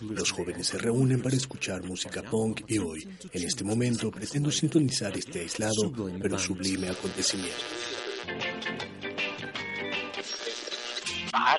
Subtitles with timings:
[0.00, 5.16] Los jóvenes se reúnen para escuchar música punk y hoy, en este momento, pretendo sintonizar
[5.16, 7.64] este aislado pero sublime acontecimiento.
[11.32, 11.58] Ah,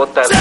[0.00, 0.39] botas.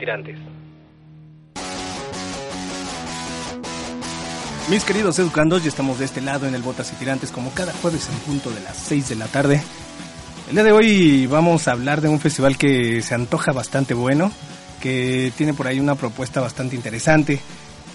[0.00, 0.36] Tirantes.
[4.68, 7.72] Mis queridos educandos, ya estamos de este lado en el Botas y Tirantes como cada
[7.72, 9.62] jueves en punto de las 6 de la tarde.
[10.48, 14.32] El día de hoy vamos a hablar de un festival que se antoja bastante bueno,
[14.80, 17.40] que tiene por ahí una propuesta bastante interesante,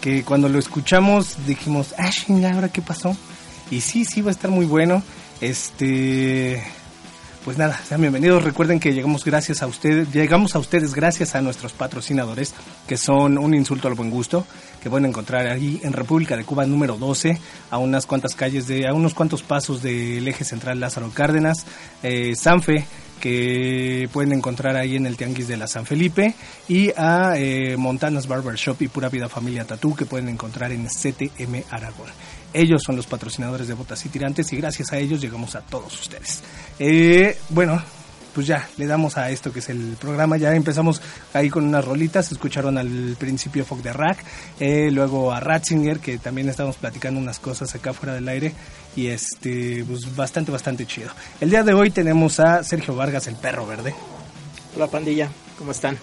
[0.02, 3.16] que cuando lo escuchamos dijimos, ah, chinga, ¿ahora qué pasó?
[3.72, 5.02] Y sí, sí, va a estar muy bueno.
[5.42, 6.64] Este,
[7.46, 8.44] pues nada, sean bienvenidos.
[8.44, 12.56] Recuerden que llegamos gracias a ustedes, llegamos a ustedes gracias a nuestros patrocinadores,
[12.88, 14.48] que son un insulto al buen gusto,
[14.82, 17.40] que pueden encontrar ahí en República de Cuba número 12,
[17.70, 21.68] a unas cuantas calles de, a unos cuantos pasos del eje central Lázaro Cárdenas,
[22.02, 22.88] eh, Sanfe,
[23.22, 26.34] que pueden encontrar ahí en el Tianguis de la San Felipe,
[26.68, 30.88] y a eh, Montanas Barber Shop y Pura Vida Familia Tatú, que pueden encontrar en
[30.88, 32.10] CTM Aragón.
[32.56, 36.00] Ellos son los patrocinadores de Botas y Tirantes y gracias a ellos llegamos a todos
[36.00, 36.42] ustedes.
[36.80, 37.84] Eh, bueno,
[38.34, 40.38] pues ya le damos a esto que es el programa.
[40.38, 41.02] Ya empezamos
[41.34, 42.32] ahí con unas rolitas.
[42.32, 44.24] Escucharon al principio Fog de Rack,
[44.62, 48.54] eh, luego a Ratzinger, que también estamos platicando unas cosas acá fuera del aire.
[48.96, 51.10] Y este, pues bastante, bastante chido.
[51.42, 53.94] El día de hoy tenemos a Sergio Vargas, el perro verde.
[54.78, 55.98] Hola pandilla, ¿cómo están?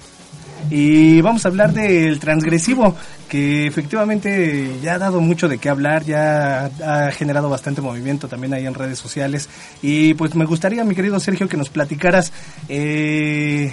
[0.70, 2.97] Y vamos a hablar del transgresivo,
[3.29, 8.55] que efectivamente ya ha dado mucho de qué hablar, ya ha generado bastante movimiento también
[8.55, 9.49] ahí en redes sociales.
[9.82, 12.32] Y pues me gustaría, mi querido Sergio, que nos platicaras
[12.69, 13.73] eh,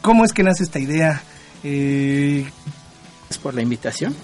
[0.00, 1.22] cómo es que nace esta idea.
[1.64, 2.46] Eh...
[3.30, 4.14] Es por la invitación,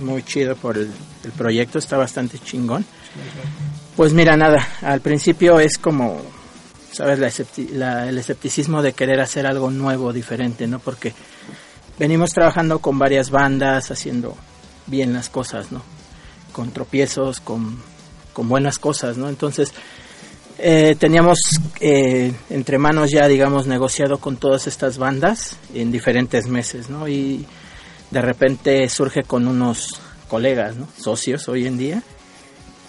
[0.00, 0.88] muy chido por el,
[1.24, 2.84] el proyecto, está bastante chingón.
[3.96, 6.22] Pues mira, nada, al principio es como
[6.96, 7.18] ¿sabes?
[7.72, 10.78] La, el escepticismo de querer hacer algo nuevo, diferente, ¿no?
[10.78, 11.12] Porque
[11.98, 14.34] venimos trabajando con varias bandas, haciendo
[14.86, 15.82] bien las cosas, ¿no?
[16.52, 17.78] Con tropiezos, con,
[18.32, 19.28] con buenas cosas, ¿no?
[19.28, 19.74] Entonces,
[20.58, 21.38] eh, teníamos
[21.80, 27.06] eh, entre manos ya, digamos, negociado con todas estas bandas en diferentes meses, ¿no?
[27.08, 27.44] Y
[28.10, 30.76] de repente surge con unos colegas.
[30.98, 32.02] Socios hoy en día,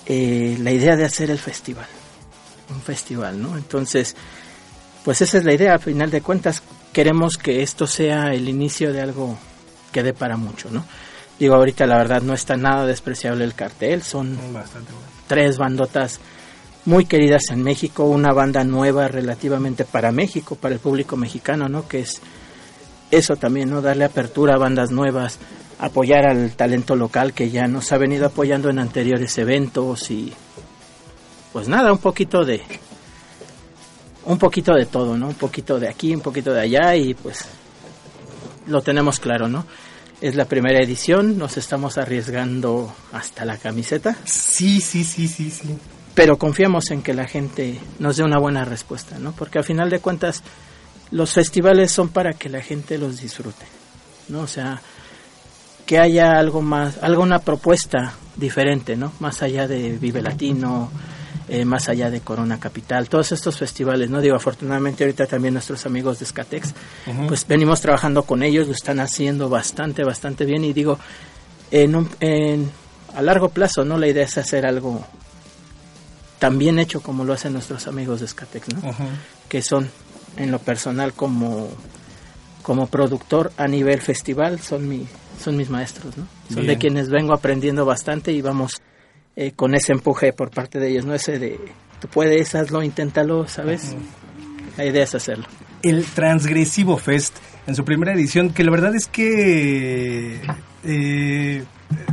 [0.05, 1.87] eh, la idea de hacer el festival
[2.69, 3.57] un festival, ¿no?
[3.57, 4.15] Entonces,
[5.03, 8.91] pues esa es la idea, a final de cuentas queremos que esto sea el inicio
[8.91, 9.37] de algo
[9.91, 10.85] que dé para mucho, ¿no?
[11.39, 14.37] Digo, ahorita la verdad no está nada despreciable el cartel, son
[15.27, 16.19] tres bandotas
[16.85, 21.87] muy queridas en México, una banda nueva relativamente para México, para el público mexicano, ¿no?
[21.87, 22.21] Que es
[23.11, 23.81] eso también, ¿no?
[23.81, 25.37] Darle apertura a bandas nuevas,
[25.79, 30.33] apoyar al talento local que ya nos ha venido apoyando en anteriores eventos y
[31.53, 32.61] pues nada, un poquito de
[34.25, 35.29] un poquito de todo, ¿no?
[35.29, 37.45] Un poquito de aquí, un poquito de allá y pues
[38.67, 39.65] lo tenemos claro, ¿no?
[40.19, 44.17] Es la primera edición, nos estamos arriesgando hasta la camiseta.
[44.25, 45.77] Sí, sí, sí, sí, sí.
[46.13, 49.31] Pero confiamos en que la gente nos dé una buena respuesta, ¿no?
[49.31, 50.43] Porque a final de cuentas
[51.11, 53.65] los festivales son para que la gente los disfrute,
[54.27, 54.41] ¿no?
[54.41, 54.81] O sea,
[55.85, 59.13] que haya algo más, alguna propuesta diferente, ¿no?
[59.19, 60.91] Más allá de Vive Latino,
[61.49, 64.19] eh, más allá de Corona Capital, todos estos festivales, ¿no?
[64.19, 66.73] Digo, afortunadamente ahorita también nuestros amigos de Skatex,
[67.27, 70.99] pues venimos trabajando con ellos, lo están haciendo bastante, bastante bien y digo,
[71.71, 72.69] en, en
[73.15, 73.97] a largo plazo, ¿no?
[73.97, 75.05] La idea es hacer algo
[76.39, 78.81] tan bien hecho como lo hacen nuestros amigos de Skatex, ¿no?
[79.49, 79.89] Que son,
[80.35, 81.69] en lo personal, como,
[82.61, 85.07] como productor a nivel festival, son, mi,
[85.41, 86.27] son mis maestros, ¿no?
[86.53, 88.81] Son de quienes vengo aprendiendo bastante y vamos
[89.39, 91.59] eh, con ese empuje por parte de ellos, no ese de
[92.01, 93.95] tú puedes, hazlo, inténtalo, ¿sabes?
[94.77, 95.45] La idea es hacerlo.
[95.83, 100.41] El Transgresivo Fest en su primera edición, que la verdad es que
[100.83, 101.63] eh,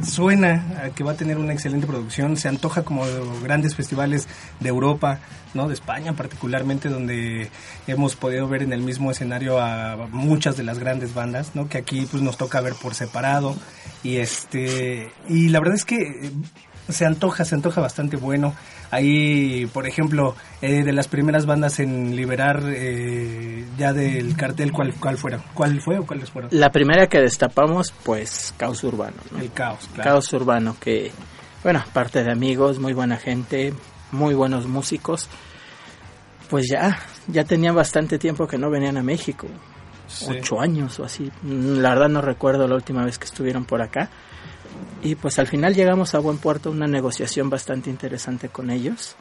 [0.07, 3.07] suena a que va a tener una excelente producción, se antoja como
[3.43, 4.29] grandes festivales
[4.61, 5.21] de Europa,
[5.55, 5.67] ¿no?
[5.67, 7.49] de España particularmente, donde
[7.87, 11.71] hemos podido ver en el mismo escenario a muchas de las grandes bandas, ¿no?
[11.71, 13.57] que aquí pues nos toca ver por separado
[14.03, 16.31] y este y la verdad es que
[16.89, 18.55] se antoja, se antoja bastante bueno.
[18.91, 24.95] Ahí, por ejemplo, eh, de las primeras bandas en liberar eh, ya del cartel, ¿cuál,
[24.95, 25.43] ¿cuál fueron?
[25.55, 26.51] ¿Cuál fue o cuáles fueron?
[26.53, 29.17] La primera que destapamos, pues, Caos Urbano.
[29.41, 30.11] El Caos, claro.
[30.11, 31.11] Caos Urbano, que,
[31.63, 33.73] bueno, parte de amigos, muy buena gente,
[34.13, 35.29] muy buenos músicos.
[36.51, 39.49] Pues ya, ya tenía bastante tiempo que no venían a México.
[40.29, 41.33] Ocho años o así.
[41.43, 44.11] La verdad no recuerdo la última vez que estuvieron por acá
[45.03, 49.17] y pues al final llegamos a buen puerto, una negociación bastante interesante con ellos.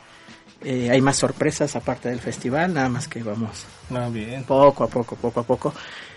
[0.64, 4.46] Eh, hay más sorpresas aparte del festival, nada más que vamos ah, bien.
[4.46, 5.74] poco a poco, poco a poco.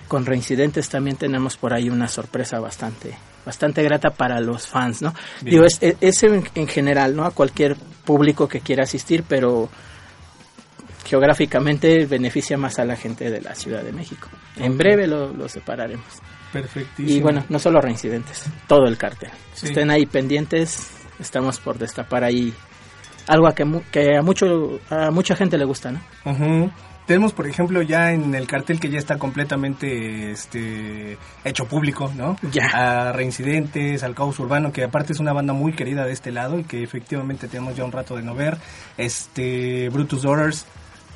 [0.06, 5.12] Con reincidentes también tenemos por ahí una sorpresa bastante, bastante grata para los fans, ¿no?
[5.42, 7.24] Digo, es, es en, en, general, ¿no?
[7.24, 7.74] A cualquier
[8.04, 9.68] público que quiera asistir, pero
[11.04, 14.28] geográficamente beneficia más a la gente de la Ciudad de México.
[14.56, 16.06] En breve lo, lo separaremos.
[16.60, 17.18] Perfectísimo.
[17.18, 19.30] Y bueno, no solo reincidentes, todo el cartel.
[19.54, 22.52] Si estén ahí pendientes, estamos por destapar ahí
[23.26, 26.00] algo a que, que a mucho a mucha gente le gusta, ¿no?
[26.24, 26.70] Uh
[27.06, 32.36] Tenemos, por ejemplo, ya en el cartel que ya está completamente este, hecho público, ¿no?
[32.50, 32.66] Ya.
[32.74, 36.58] A Reincidentes, al Caos Urbano, que aparte es una banda muy querida de este lado
[36.58, 38.58] y que efectivamente tenemos ya un rato de no ver.
[38.98, 40.66] Este, Brutus Orders,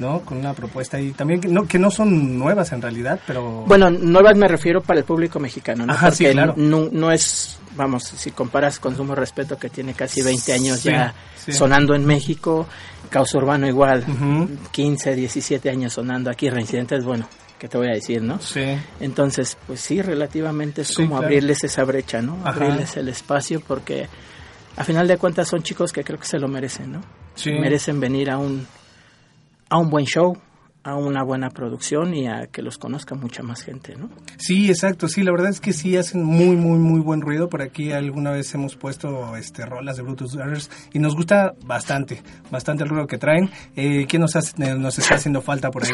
[0.01, 0.21] ¿no?
[0.23, 3.65] Con una propuesta ahí también que no, que no son nuevas en realidad, pero...
[3.67, 5.93] Bueno, nuevas me refiero para el público mexicano, ¿no?
[5.93, 6.55] Ajá, Porque sí, claro.
[6.57, 10.89] no, no es, vamos, si comparas con Sumo Respeto que tiene casi 20 años Sí,
[10.89, 11.53] ya sí.
[11.53, 12.67] sonando en México,
[13.11, 14.49] Caos Urbano igual, Ujú.
[14.73, 17.29] 15, 17 años sonando aquí, Reincidentes, bueno,
[17.59, 18.41] ¿qué te voy a decir, no?
[18.41, 18.65] Sí.
[19.01, 21.25] Entonces, pues sí, relativamente es Sí, como claro.
[21.27, 22.39] abrirles esa brecha, ¿no?
[22.43, 22.51] Ajá.
[22.65, 24.09] Abrirles el espacio porque
[24.77, 27.01] a final de cuentas son chicos que creo que se lo merecen, ¿no?
[27.35, 27.51] Sí.
[27.53, 28.67] Merecen venir a un
[29.71, 30.37] a un buen show,
[30.83, 34.09] a una buena producción y a que los conozca mucha más gente, ¿no?
[34.39, 37.49] Sí, exacto, sí, la verdad es que sí hacen muy, muy, muy buen ruido.
[37.49, 42.23] Por aquí alguna vez hemos puesto este rolas de Brutus Brothers y nos gusta bastante,
[42.51, 43.51] bastante el ruido que traen.
[43.77, 45.93] Eh, ¿Qué nos, hace- eh, nos está haciendo falta por ahí?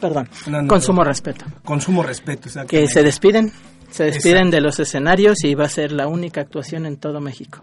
[0.00, 0.28] Perdón.
[0.46, 0.80] No, no, Con no.
[0.82, 1.44] sumo respeto.
[1.64, 3.52] Consumo respeto, Que se despiden,
[3.90, 4.56] se despiden Exacto.
[4.56, 7.62] de los escenarios y va a ser la única actuación en todo México.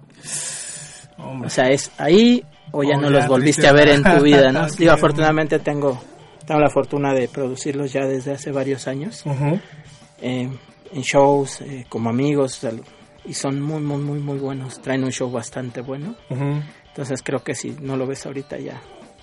[1.18, 1.48] Hombre.
[1.48, 4.22] O sea, es ahí o ya Oh, no ya, los volviste a ver en tu
[4.24, 4.68] vida, ¿no?
[4.78, 6.02] Digo, afortunadamente tengo,
[6.46, 9.24] tengo la fortuna de producirlos ya desde hace varios años,
[10.22, 10.50] eh,
[10.94, 12.62] en shows, eh, como amigos,
[13.26, 14.82] y son muy, muy, muy, muy buenos.
[14.82, 16.16] Traen un show bastante bueno.
[16.30, 18.82] Entonces creo que si no lo ves ahorita ya,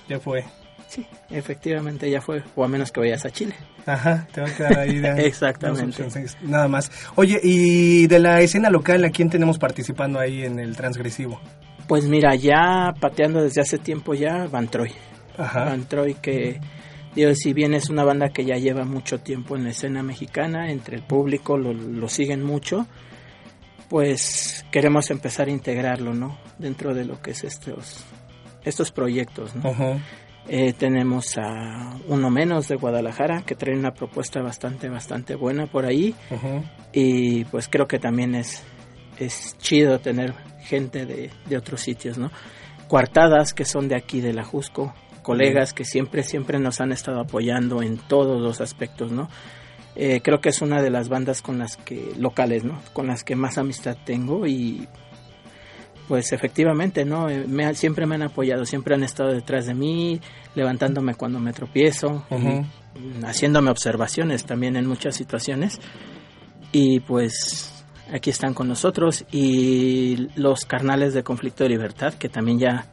[0.09, 0.45] Ya fue.
[0.89, 3.55] sí, efectivamente ya fue, o a menos que vayas a Chile.
[3.87, 4.99] Ajá, te va a quedar ahí.
[5.01, 6.07] de- Exactamente.
[6.43, 6.91] Nada más.
[7.17, 11.41] Oye, y de la escena local, ¿a quién tenemos participando ahí en el transgresivo?
[11.89, 14.93] Pues mira, ya pateando desde hace tiempo ya Van Troy.
[15.37, 15.65] Ajá.
[15.65, 16.61] Van Troy que,
[17.15, 20.71] digo, si bien es una banda que ya lleva mucho tiempo en la escena mexicana,
[20.71, 22.87] entre el público lo, lo siguen mucho,
[23.89, 26.39] pues queremos empezar a integrarlo, ¿no?
[26.59, 28.05] Dentro de lo que es estos,
[28.65, 30.01] estos proyectos, ¿no?
[30.47, 35.87] Eh, tenemos a uno menos de Guadalajara que trae una propuesta bastante, bastante buena por
[35.87, 36.15] ahí
[36.93, 38.63] y pues creo que también es,
[39.19, 42.31] es chido tener gente de, de otros sitios, ¿no?
[42.89, 47.21] Cuartadas que son de aquí de la Jusco, colegas que siempre, siempre nos han estado
[47.21, 49.29] apoyando en todos los aspectos, ¿no?
[49.97, 52.81] Eh, creo que es una de las bandas con las que, locales, ¿no?
[52.93, 54.89] Con las que más amistad tengo y
[56.09, 57.29] pues efectivamente, ¿no?
[57.31, 60.21] Eh, me siempre me han apoyado, siempre han estado detrás de mí,
[60.55, 65.81] levantándome cuando me tropiezo, mm, haciéndome observaciones también en muchas situaciones.
[66.73, 67.74] Y pues
[68.13, 72.87] aquí están con nosotros y los carnales de Conflicto de Libertad, que también ya,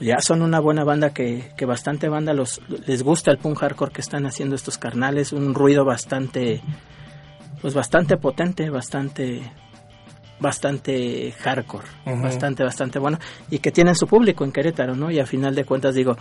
[0.00, 3.92] ya son una buena banda que, que bastante banda los, les gusta el punk hardcore
[3.92, 6.62] que están haciendo estos carnales, un ruido bastante,
[7.60, 9.42] pues bastante potente, bastante
[10.40, 11.86] bastante hardcore,
[12.20, 15.08] bastante, bastante bueno, y que tienen su público en Querétaro, ¿no?
[15.08, 16.16] Y a final de cuentas digo,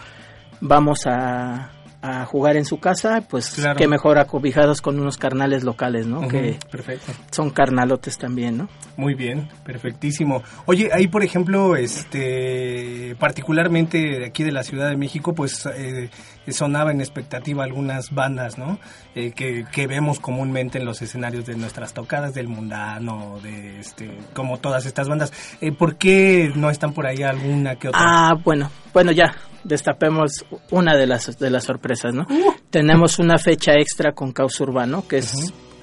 [0.62, 3.78] vamos a, a jugar en su casa, pues Claro.
[3.78, 6.28] qué mejor acobijados con unos carnales locales, ¿no?
[6.28, 7.12] Que Perfecto.
[7.32, 8.70] son carnalotes también, ¿no?
[8.98, 10.42] Muy bien, perfectísimo.
[10.66, 16.10] Oye, ahí por ejemplo, este, particularmente aquí de la Ciudad de México, pues eh,
[16.50, 18.80] sonaba en expectativa algunas bandas, ¿no?
[19.16, 24.10] Eh, que, que vemos comúnmente en los escenarios de nuestras tocadas del mundano, de este,
[24.34, 25.32] como todas estas bandas.
[25.62, 28.02] Eh, ¿Por qué no están por ahí alguna que otra?
[28.04, 32.24] Ah, bueno, bueno, ya destapemos una de las de las sorpresas, ¿no?
[32.30, 32.54] Uh.
[32.70, 35.34] Tenemos una fecha extra con Caos Urbano que es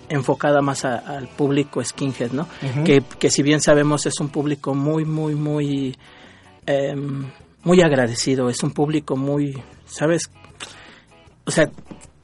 [0.09, 2.49] enfocada más a- al público skinhead, ¿no?
[2.85, 5.97] Que, que si bien sabemos es un público muy, muy, muy,
[6.67, 7.27] em,
[7.65, 10.31] muy agradecido, es un público muy, ¿sabes?
[11.45, 11.71] O sea,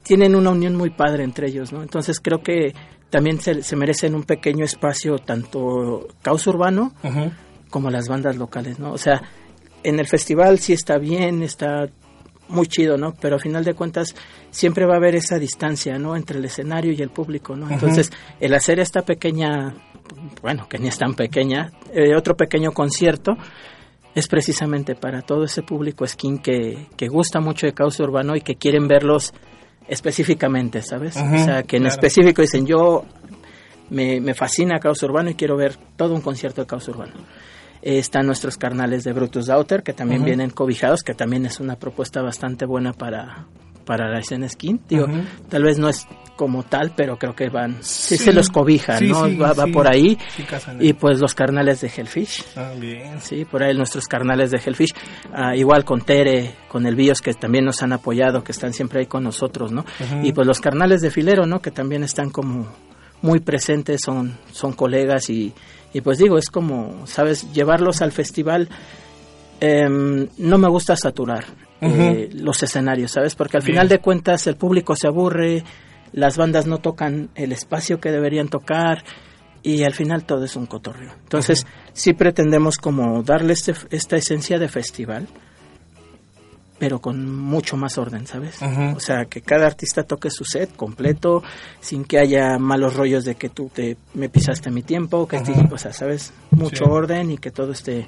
[0.03, 1.81] tienen una unión muy padre entre ellos, ¿no?
[1.81, 2.73] Entonces creo que
[3.09, 6.93] también se, se merecen un pequeño espacio tanto Caos Urbano
[7.69, 8.91] como las bandas locales, ¿no?
[8.93, 9.21] O sea,
[9.85, 11.87] en el festival sí está bien, está
[12.47, 13.13] muy chido, ¿no?
[13.19, 14.15] Pero a final de cuentas
[14.51, 16.15] siempre va a haber esa distancia, ¿no?
[16.15, 17.69] Entre el escenario y el público, ¿no?
[17.69, 19.73] Entonces, el hacer esta pequeña,
[20.41, 23.37] bueno, que ni es tan pequeña, eh, otro pequeño concierto,
[24.13, 28.41] es precisamente para todo ese público skin que, que gusta mucho de Caos Urbano y
[28.41, 29.33] que quieren verlos
[29.87, 31.15] específicamente, ¿sabes?
[31.17, 31.95] O sea, que en claro.
[31.95, 33.05] específico dicen, yo
[33.89, 37.13] me, me fascina Caos Urbano y quiero ver todo un concierto de Caos Urbano.
[37.85, 42.21] Están nuestros carnales de Brutus Daughter, que también vienen cobijados, que también es una propuesta
[42.23, 43.45] bastante buena para,
[43.85, 44.81] para la escena skin.
[44.89, 45.05] Digo,
[45.49, 48.23] tal vez no es como tal, pero creo que van, sí, Sí.
[48.25, 49.25] se los cobija, Sí, ¿no?
[49.27, 50.17] sí, va, va por ahí.
[50.79, 52.43] Y pues los carnales de Hellfish.
[52.57, 53.21] Ah, bien.
[53.21, 54.91] Sí, por ahí nuestros carnales de Hellfish,
[55.31, 59.01] Ah, igual con Tere, con el Bios que también nos han apoyado, que están siempre
[59.01, 59.85] ahí con nosotros, ¿no?
[60.23, 61.61] Y pues los carnales de Filero, ¿no?
[61.61, 62.67] Que también están como
[63.21, 65.53] muy presentes, son, son colegas y,
[65.95, 67.53] y pues digo, es como, ¿sabes?
[67.53, 68.67] Llevarlos al festival,
[69.61, 71.45] em, no me gusta saturar
[71.79, 73.33] eh, los escenarios, ¿sabes?
[73.35, 73.75] Porque al Bien.
[73.75, 75.63] final de cuentas el público se aburre,
[76.11, 79.05] las bandas no tocan el espacio que deberían tocar
[79.63, 81.13] y al final todo es un cotorreo.
[81.23, 85.29] Entonces, sí pretendemos como darle este, esta esencia de festival,
[86.77, 88.61] pero con mucho más orden, ¿sabes?
[88.95, 91.41] O sea, que cada artista toque su set completo,
[91.79, 95.73] sin que haya malos rollos de que tú te me pisaste mi tiempo, que Ujú.
[95.73, 96.33] o sea, ¿sabes?
[96.51, 96.91] Mucho Sí.
[96.91, 98.07] orden y que todo esté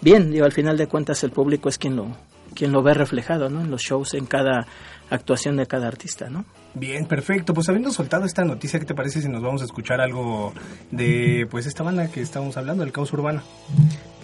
[0.00, 0.30] bien.
[0.30, 2.16] Digo, al final de cuentas el público es quien lo
[2.54, 3.60] quien lo ve reflejado, ¿no?
[3.60, 4.66] En los shows, en cada
[5.08, 6.44] actuación de cada artista, ¿no?
[6.74, 7.54] Bien, perfecto.
[7.54, 10.52] Pues habiendo soltado esta noticia, ¿qué te parece si nos vamos a escuchar algo
[10.90, 13.42] de pues esta banda que estábamos hablando, el caos urbano?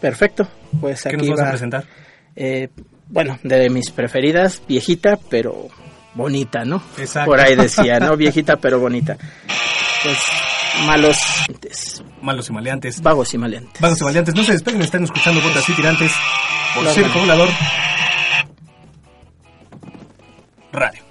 [0.01, 0.49] Perfecto.
[0.81, 1.85] Pues ¿Qué nos aquí vas a presentar?
[2.35, 2.69] eh,
[3.09, 5.69] bueno, de mis preferidas, viejita, pero
[6.15, 6.83] bonita, ¿no?
[6.99, 7.31] Exacto.
[7.31, 8.17] Por ahí decía, ¿no?
[8.17, 9.17] Viejita, pero bonita.
[10.03, 10.19] Pues
[10.87, 11.17] malos,
[12.23, 13.01] Malos y maleantes.
[13.03, 13.81] vagos y maleantes.
[13.81, 16.13] Vagos y maleantes, no se despeguen, están escuchando Botas y Tirantes
[16.75, 16.95] por.
[16.95, 17.49] Circo Volador
[20.73, 21.06] Radio.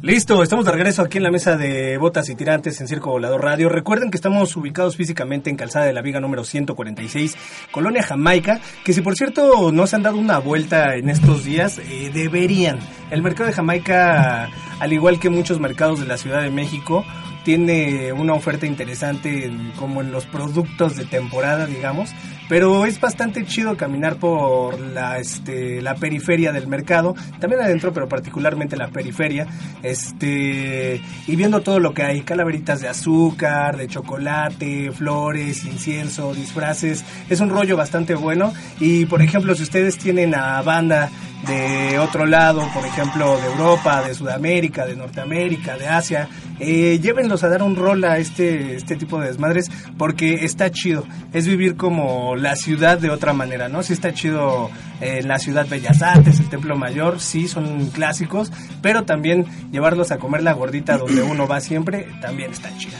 [0.00, 3.42] Listo, estamos de regreso aquí en la mesa de Botas y Tirantes en Circo Volador
[3.42, 3.68] Radio.
[3.68, 7.36] Recuerden que estamos ubicados físicamente en Calzada de la Viga número 146,
[7.72, 11.78] Colonia Jamaica, que si por cierto no se han dado una vuelta en estos días,
[11.78, 12.78] eh, deberían.
[13.10, 14.48] El mercado de Jamaica,
[14.80, 17.04] al igual que muchos mercados de la Ciudad de México,
[17.44, 22.10] tiene una oferta interesante en- como en los productos de temporada, digamos,
[22.50, 28.06] pero es bastante chido caminar por la este la periferia del mercado, también adentro, pero
[28.08, 29.46] particularmente la periferia,
[29.82, 37.04] este y viendo todo lo que hay, calaveritas de azúcar, de chocolate, flores, incienso, disfraces,
[37.30, 41.08] es un rollo bastante bueno y por ejemplo, si ustedes tienen a banda
[41.46, 47.44] de otro lado, por ejemplo, de Europa, de Sudamérica, de Norteamérica, de Asia, eh, llévenlos
[47.44, 51.06] a dar un rol a este, este tipo de desmadres porque está chido.
[51.32, 53.84] Es vivir como la ciudad de otra manera, ¿no?
[53.84, 54.68] Sí está chido
[55.00, 58.50] eh, la ciudad Bellas Artes, el Templo Mayor, sí son clásicos,
[58.82, 62.96] pero también llevarlos a comer la gordita donde uno va siempre, también está chido.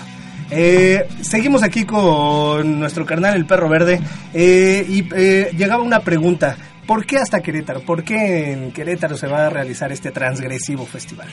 [0.51, 4.01] Eh, seguimos aquí con nuestro carnal el perro verde
[4.33, 6.57] eh, y eh, llegaba una pregunta.
[6.89, 7.83] ¿Por qué hasta Querétaro?
[7.83, 11.29] ¿Por qué en Querétaro se va a realizar este transgresivo festival?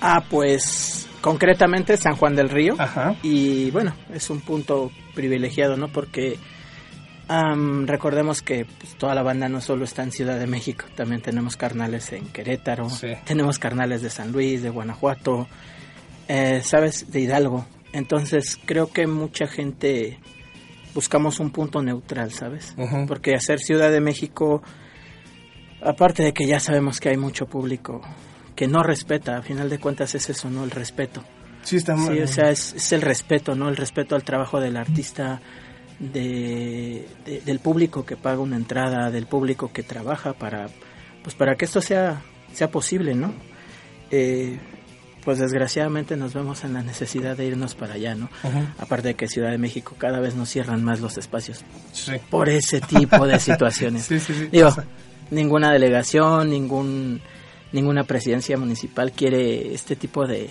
[0.00, 2.74] Ah, pues concretamente San Juan del Río.
[2.76, 3.14] Ajá.
[3.22, 5.86] Y bueno, es un punto privilegiado, ¿no?
[5.88, 6.36] Porque
[7.86, 11.56] recordemos que pues, toda la banda no solo está en Ciudad de México, también tenemos
[11.56, 13.08] carnales en Querétaro, Sí.
[13.24, 15.48] tenemos carnales de San Luis, de Guanajuato,
[16.28, 17.10] eh, ¿sabes?
[17.10, 17.66] De Hidalgo.
[17.92, 20.18] Entonces creo que mucha gente
[20.96, 22.74] buscamos un punto neutral, ¿sabes?
[23.06, 24.62] Porque hacer Ciudad de México,
[25.82, 28.00] aparte de que ya sabemos que hay mucho público
[28.56, 30.64] que no respeta, a final de cuentas es eso, ¿no?
[30.64, 31.22] El respeto.
[31.62, 33.68] Sí, está Sí, o sea, es, es el respeto, ¿no?
[33.68, 35.40] El respeto al trabajo del artista,
[35.98, 40.68] de, de- del público que paga una entrada, del público que trabaja para,
[41.22, 43.34] pues para que esto sea, sea posible, ¿no?
[44.10, 44.58] Eh,
[45.26, 48.30] pues desgraciadamente nos vemos en la necesidad de irnos para allá, ¿no?
[48.44, 48.60] Ujú.
[48.78, 52.12] Aparte de que Ciudad de México cada vez nos cierran más los espacios Sí.
[52.30, 54.04] por ese tipo de situaciones.
[54.04, 54.48] Sí, sí, sí.
[54.52, 54.84] Digo, pasa.
[55.30, 57.20] ninguna delegación, ningún
[57.72, 60.48] ninguna presidencia municipal quiere este tipo de,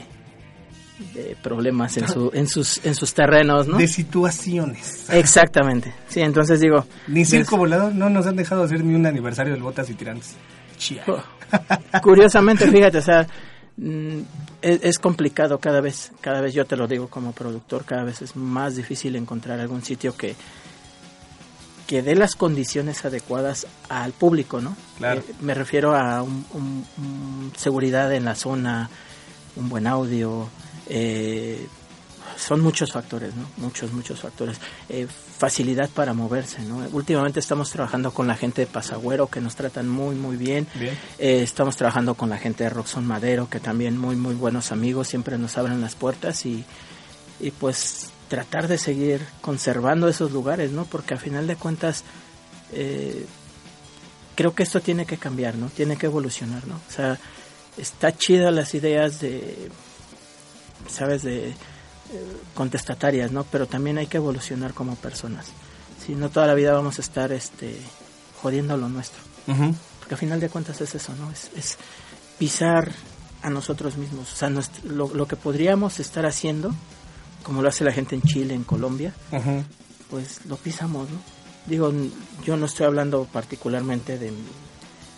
[1.13, 3.77] de problemas en su en sus en sus terrenos, ¿no?
[3.77, 5.05] De situaciones.
[5.09, 5.93] Exactamente.
[6.09, 9.63] Sí, entonces digo, Ni circo volador no nos han dejado hacer ni un aniversario del
[9.63, 10.35] Botas y Tirantes.
[10.77, 11.03] Chia.
[11.07, 11.21] Oh.
[12.01, 13.25] curiosamente, fíjate, o sea,
[14.61, 18.21] es, es complicado cada vez, cada vez yo te lo digo como productor, cada vez
[18.21, 20.35] es más difícil encontrar algún sitio que
[21.87, 24.75] que dé las condiciones adecuadas al público, ¿no?
[24.97, 25.21] Claro.
[25.21, 28.89] Eh, me refiero a un, un- un seguridad en la zona,
[29.55, 30.49] un buen audio,
[30.89, 31.67] eh,
[32.37, 33.47] son muchos factores, ¿no?
[33.57, 34.57] Muchos, muchos factores.
[34.89, 36.87] Eh, facilidad para moverse, ¿no?
[36.91, 40.67] Últimamente estamos trabajando con la gente de Pasagüero que nos tratan muy, muy bien.
[40.75, 40.97] Bien.
[41.17, 45.07] Eh, estamos trabajando con la gente de Roxon Madero, que también muy, muy buenos amigos,
[45.07, 46.63] siempre nos abren las puertas y,
[47.39, 50.85] y pues tratar de seguir conservando esos lugares, ¿no?
[50.85, 52.03] Porque a final de cuentas
[52.73, 53.25] eh,
[54.35, 55.69] creo que esto tiene que cambiar, ¿no?
[55.69, 56.75] Tiene que evolucionar, ¿no?
[56.75, 57.17] O sea,
[57.77, 59.69] está chida las ideas de,
[60.87, 61.23] ¿sabes?
[61.23, 61.53] De
[62.53, 63.43] contestatarias, ¿no?
[63.45, 65.47] Pero también hay que evolucionar como personas.
[66.05, 67.77] Si no toda la vida vamos a estar, este,
[68.41, 69.19] jodiendo lo nuestro.
[69.99, 71.31] Porque a final de cuentas es eso, ¿no?
[71.31, 71.77] Es, es
[72.37, 72.91] pisar
[73.41, 74.31] a nosotros mismos.
[74.33, 76.73] O sea, nuestro- lo, lo que podríamos estar haciendo,
[77.43, 79.13] como lo hace la gente en Chile, en Colombia,
[80.09, 81.17] pues lo pisamos, ¿no?
[81.65, 81.91] Digo,
[82.45, 84.31] yo no estoy hablando particularmente de,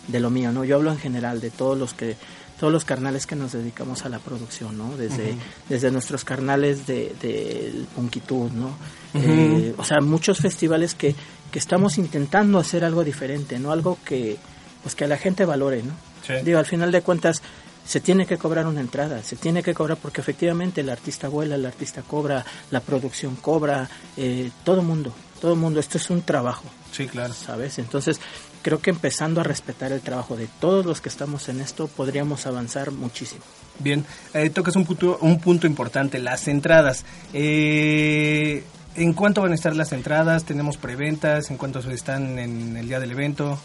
[0.08, 0.64] de lo mío, ¿no?
[0.64, 2.16] Yo hablo en general de todos los que
[2.58, 4.96] todos los carnales que nos dedicamos a la producción, ¿no?
[4.96, 5.36] Desde,
[5.68, 8.76] desde nuestros carnales de, del Punkitud, ¿no?
[9.14, 11.14] Eh, o sea, muchos festivales que,
[11.50, 13.72] que estamos intentando hacer algo diferente, ¿no?
[13.72, 14.36] Algo que,
[14.82, 15.92] pues que a la gente valore, ¿no?
[16.26, 16.34] Sí.
[16.44, 17.42] Digo, al final de cuentas,
[17.88, 21.54] se tiene que cobrar una entrada, se tiene que cobrar porque efectivamente el artista vuela,
[21.54, 26.64] el artista cobra, la producción cobra, eh, todo mundo, todo mundo, esto es un trabajo,
[26.92, 27.32] Sí, claro.
[27.32, 27.78] ¿sabes?
[27.78, 28.20] Entonces,
[28.62, 32.46] creo que empezando a respetar el trabajo de todos los que estamos en esto, podríamos
[32.46, 33.42] avanzar muchísimo.
[33.78, 37.04] Bien, eh, tocas un punto, un punto importante, las entradas.
[37.32, 38.64] Eh,
[38.96, 40.44] ¿En cuánto van a estar las entradas?
[40.44, 41.50] ¿Tenemos preventas?
[41.50, 43.58] ¿En cuánto están en el día del evento?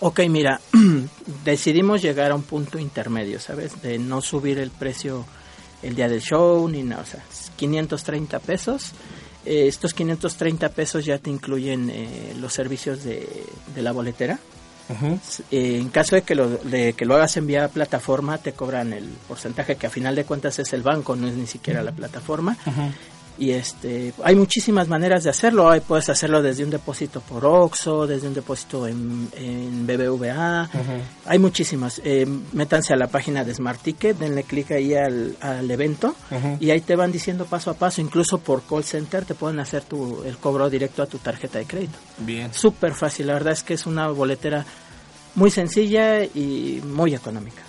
[0.00, 0.60] Ok, mira,
[1.44, 3.80] decidimos llegar a un punto intermedio, ¿sabes?
[3.82, 5.24] De no subir el precio
[5.82, 7.22] el día del show ni nada, o sea,
[7.56, 8.92] 530 pesos.
[9.44, 13.28] Eh, estos 530 pesos ya te incluyen eh, los servicios de,
[13.74, 14.38] de la boletera.
[15.50, 18.92] Eh, en caso de que, lo, de que lo hagas en vía plataforma, te cobran
[18.92, 21.92] el porcentaje que a final de cuentas es el banco, no es ni siquiera la
[21.92, 22.56] plataforma.
[23.38, 25.70] Y este, hay muchísimas maneras de hacerlo.
[25.70, 30.68] Hay, puedes hacerlo desde un depósito por OXO, desde un depósito en, en BBVA.
[31.26, 32.00] Hay muchísimas.
[32.04, 36.14] Eh, métanse a la página de Smart Ticket, denle clic ahí al, al evento
[36.60, 38.00] y ahí te van diciendo paso a paso.
[38.00, 41.64] Incluso por call center te pueden hacer tu, el cobro directo a tu tarjeta de
[41.64, 41.98] crédito.
[42.18, 42.52] Bien.
[42.52, 43.26] Súper fácil.
[43.28, 44.64] La verdad es que es una boletera
[45.34, 47.62] muy sencilla y muy económica.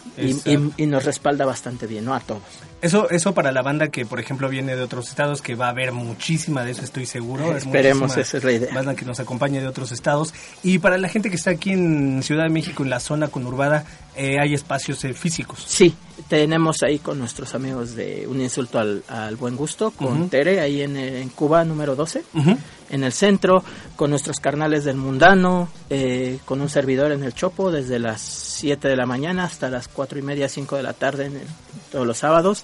[0.77, 2.13] Y- y nos respalda bastante bien, ¿no?
[2.13, 2.41] A todos.
[2.83, 5.69] Eso, eso para la banda que, por ejemplo, viene de otros estados, que va a
[5.69, 7.55] haber muchísima de eso, estoy seguro.
[7.55, 8.73] Esperemos, muchísima esa es la idea.
[8.75, 10.33] Banda que nos acompañe de otros estados.
[10.63, 13.85] Y para la gente que está aquí en Ciudad de México, en la zona conurbada,
[14.15, 15.63] eh, hay espacios eh, físicos.
[15.65, 15.95] Sí,
[16.27, 20.29] tenemos ahí con nuestros amigos de Un Insulto al, al Buen Gusto, con.
[20.29, 22.21] Tere, ahí en, en Cuba número 12.
[22.33, 22.57] Ujú.
[22.89, 23.63] en el centro,
[23.95, 28.87] con nuestros carnales del Mundano, eh, con un servidor en el Chopo desde las 7
[28.87, 31.47] de la mañana hasta las 4 y media, 5 de la tarde en el-
[31.91, 32.63] todos los sábados.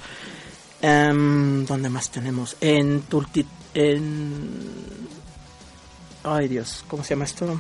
[0.81, 2.55] Em, ¿Dónde más tenemos?
[2.61, 3.45] En Tulti...
[3.73, 4.49] En...
[6.23, 7.59] Ay Dios, ¿cómo se llama esto?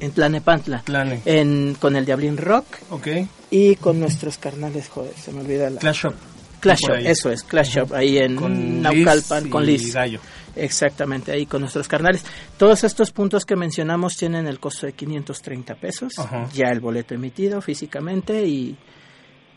[0.00, 0.82] En Tlanepantla.
[0.82, 1.22] Tlane.
[1.24, 3.06] En, con el Diablín Rock Ok.
[3.50, 5.80] y con nuestros carnales, joder, se me olvida la...
[5.80, 6.14] Clash Shop.
[6.60, 9.94] Clash Shop, eso es, Clash Shop, ahí en Con Naucalpan, Liz con y Liz.
[9.94, 10.20] Gallo.
[10.56, 12.24] Exactamente, ahí con nuestros carnales.
[12.56, 16.48] Todos estos puntos que mencionamos tienen el costo de 530 pesos, Ajá.
[16.52, 18.76] ya el boleto emitido físicamente y,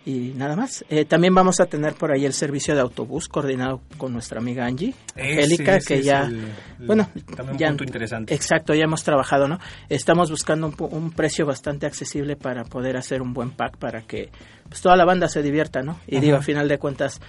[0.06, 0.84] y nada más.
[0.90, 4.66] Eh, también vamos a tener por ahí el servicio de autobús coordinado con nuestra amiga
[4.66, 6.36] Angie, Ese- Angélica, ese que ya, el-
[6.80, 8.34] el- bueno, también un ya, punto interesante.
[8.34, 9.60] Exacto, ya hemos trabajado, ¿no?
[9.90, 14.30] Estamos buscando un, un precio bastante accesible para poder hacer un buen pack para que
[14.68, 16.00] pues, toda la banda se divierta, ¿no?
[16.08, 16.26] Y Ajá.
[16.26, 17.20] digo, a final de cuentas,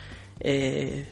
[0.41, 1.07] eh,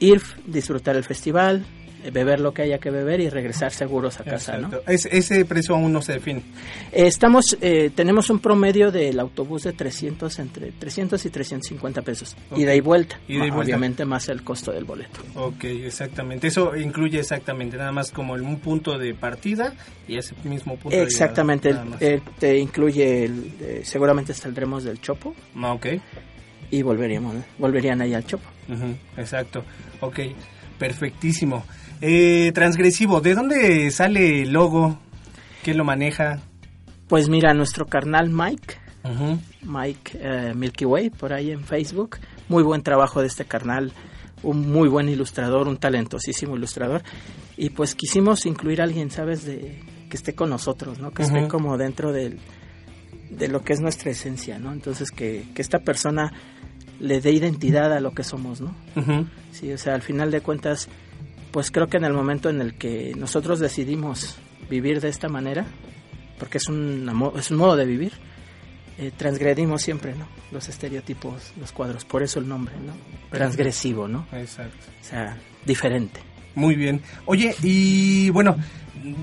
[0.00, 4.24] ir, disfrutar el festival, eh, beber lo que haya que beber y regresar seguros a
[4.24, 4.70] casa, ¿no?
[4.86, 6.40] Es- ese precio aún no se define.
[6.92, 12.36] Eh, Estamos, eh, tenemos un promedio del autobús de 300, entre 300 y 350 pesos,
[12.50, 12.58] Ok.
[12.58, 13.56] ida y vuelta, y vuelta.
[13.58, 15.20] obviamente más el costo del boleto.
[15.34, 16.46] Ok, exactamente.
[16.48, 19.72] Eso incluye exactamente nada más como el- un punto de partida
[20.08, 22.00] y ese mismo punto de Exactamente, más.
[22.02, 25.86] eh, te incluye, el, eh, seguramente saldremos del Chopo Ah, ok.
[26.70, 28.44] y volveríamos, volverían ahí al Chopo.
[29.16, 29.64] Exacto.
[30.00, 30.18] Ok,
[30.78, 31.64] perfectísimo.
[32.00, 34.98] Eh, transgresivo, ¿de dónde sale el logo?
[35.62, 36.40] ¿Quién lo maneja?
[37.08, 38.74] Pues mira, nuestro carnal Mike,
[39.62, 43.92] Mike eh, Milky Way, por ahí en Facebook, muy buen trabajo de este carnal,
[44.42, 47.02] un muy buen ilustrador, un talentosísimo ilustrador,
[47.56, 49.80] y pues quisimos incluir a alguien, ¿sabes?, de
[50.10, 51.10] que esté con nosotros, ¿no?
[51.12, 52.38] Que esté como dentro del,
[53.30, 54.72] de lo que es nuestra esencia, ¿no?
[54.72, 56.32] Entonces que, que esta persona
[57.00, 58.74] le dé identidad a lo que somos, ¿no?
[59.52, 60.88] Sí, o sea, al final de cuentas,
[61.50, 64.36] pues creo que en el momento en el que nosotros decidimos
[64.68, 65.66] vivir de esta manera,
[66.38, 68.12] porque es un, es un modo de vivir,
[68.98, 70.26] eh, transgredimos siempre, ¿no?
[70.52, 72.92] Los estereotipos, los cuadros, por eso el nombre, ¿no?
[73.30, 74.26] Transgresivo, ¿no?
[74.32, 74.86] Exacto.
[75.00, 76.20] O sea, diferente.
[76.54, 77.02] Muy bien.
[77.26, 78.56] Oye, y bueno,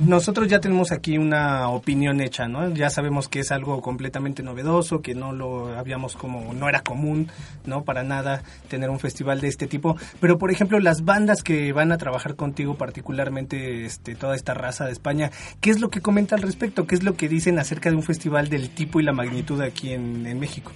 [0.06, 2.74] nosotros ya tenemos aquí una opinión hecha, ¿no?
[2.74, 7.30] Ya sabemos que es algo completamente novedoso, que no lo habíamos como, no era común,
[7.66, 7.84] ¿no?
[7.84, 9.98] Para nada tener un festival de este tipo.
[10.22, 14.86] Pero, por ejemplo, las bandas que van a trabajar contigo, particularmente este, toda esta raza
[14.86, 16.88] de España, ¿qué es lo que comenta al respecto?
[16.88, 19.92] ¿Qué es lo que dicen acerca de un festival del tipo y la magnitud aquí
[19.92, 20.72] en, México?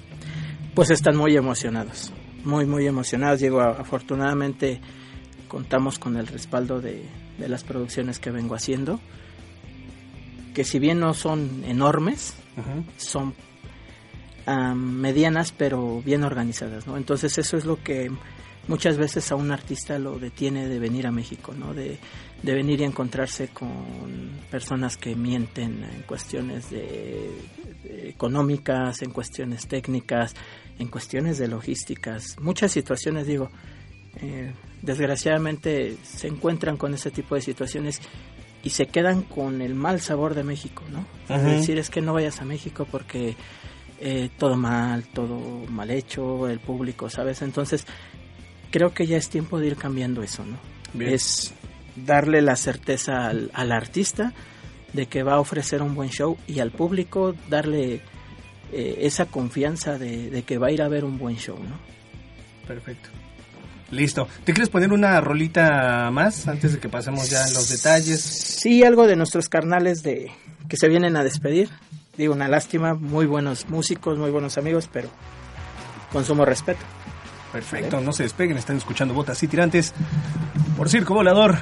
[0.75, 3.39] Pues están muy emocionados, muy, muy emocionados.
[3.39, 4.81] Digo, afortunadamente
[5.47, 7.03] contamos con el respaldo de,
[7.37, 8.99] de las producciones que vengo haciendo,
[10.53, 12.33] que si bien no son enormes,
[12.97, 13.35] son
[14.45, 16.97] am, medianas pero bien organizadas, ¿no?
[16.97, 18.11] Entonces eso es lo que
[18.67, 21.73] muchas veces a un artista lo detiene de venir a México, ¿no?
[21.73, 21.99] De,
[22.41, 27.29] de venir y encontrarse con personas que mienten en cuestiones de,
[27.83, 30.33] de económicas, en cuestiones técnicas,
[30.79, 33.49] en cuestiones de logísticas, muchas situaciones, digo,
[34.21, 38.01] eh, desgraciadamente se encuentran con ese tipo de situaciones
[38.63, 41.05] y se quedan con el mal sabor de México, ¿no?
[41.33, 43.35] Es decir, es que no vayas a México porque
[43.99, 47.41] eh, todo mal, todo mal hecho, el público, ¿sabes?
[47.41, 47.85] Entonces,
[48.71, 50.57] creo que ya es tiempo de ir cambiando eso, ¿no?
[50.93, 51.13] Bien.
[51.13, 51.53] Es
[51.95, 54.33] darle la certeza al, al artista
[54.93, 58.01] de que va a ofrecer un buen show y al público darle
[58.71, 61.77] eh, esa confianza de, de que va a ir a ver un buen show, ¿no?
[62.67, 63.09] Perfecto.
[63.91, 64.27] Listo.
[64.43, 68.21] ¿Te quieres poner una rolita más antes de que pasemos ya a los detalles?
[68.21, 70.31] Sí, algo de nuestros carnales de
[70.67, 71.69] que se vienen a despedir.
[72.17, 75.09] Digo, una lástima, muy buenos músicos, muy buenos amigos, pero
[76.11, 76.81] con sumo respeto.
[77.53, 79.93] Perfecto, no se despeguen, están escuchando Botas y Tirantes
[80.75, 81.57] por Circo Volador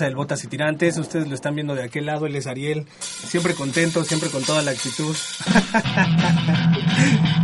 [0.00, 0.96] mesa del Botas y Tirantes.
[0.96, 2.24] Ustedes lo están viendo de aquel lado.
[2.24, 2.86] Él es Ariel.
[3.00, 5.14] Siempre contento, siempre con toda la actitud.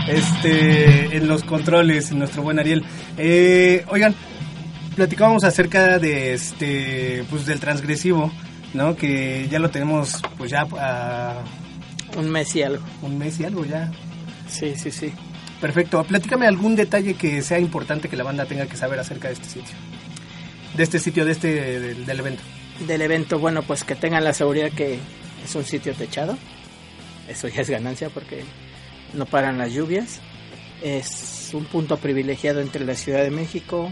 [0.09, 2.83] este, en los controles, nuestro buen Ariel.
[3.19, 4.15] Eh, oigan,
[4.95, 8.33] platicábamos acerca de este, pues del transgresivo,
[8.73, 8.97] ¿no?
[8.97, 11.45] Que ya lo tenemos, pues ya a...
[12.17, 12.83] Un mes y algo.
[13.03, 13.93] Un mes y algo ya.
[14.49, 15.13] Sí, sí, sí.
[15.61, 16.03] Perfecto.
[16.05, 19.49] Platícame algún detalle que sea importante que la banda tenga que saber acerca de este
[19.49, 19.77] sitio
[20.77, 22.43] de este sitio, de este del, evento?
[22.87, 24.99] Del evento, bueno, pues que tengan la seguridad que
[25.45, 26.37] es un sitio techado.
[27.29, 28.45] Eso ya es ganancia porque
[29.15, 30.21] no paran las lluvias.
[30.83, 33.91] Es un punto privilegiado entre la Ciudad de México.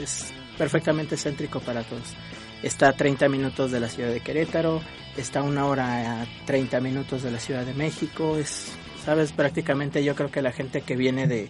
[0.00, 2.14] Es perfectamente céntrico para todos.
[2.62, 4.80] Está a 30 minutos de la ciudad de Querétaro,
[5.16, 8.38] está a una hora a 30 minutos de la Ciudad de México.
[8.38, 8.68] Es,
[9.04, 11.48] sabes, prácticamente yo creo que la gente que viene de,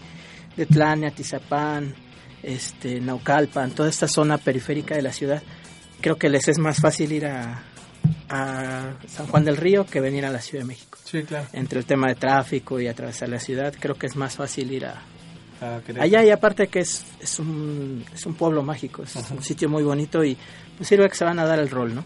[0.57, 1.95] de Tlania, Tizapán,
[2.43, 5.43] este, Naucalpan, toda esta zona periférica de la ciudad,
[6.01, 7.63] creo que les es más fácil ir a,
[8.29, 10.99] a San Juan del Río que venir a la Ciudad de México.
[11.05, 11.47] Sí, claro.
[11.53, 14.87] Entre el tema de tráfico y atravesar la ciudad, creo que es más fácil ir
[14.87, 15.03] a,
[16.01, 19.83] allá y aparte que es, es, un, es un pueblo mágico, es un sitio muy
[19.83, 20.37] bonito y
[20.77, 22.05] pues sirve que se van a dar el rol, ¿no?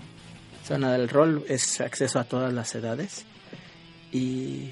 [0.65, 3.25] Se van a dar el rol, es acceso a todas las edades
[4.13, 4.71] y